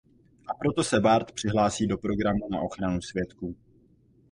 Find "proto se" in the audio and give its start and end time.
0.53-0.99